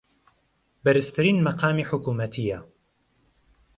[0.83, 2.59] بەرزترین مەقامی حکوومەتییە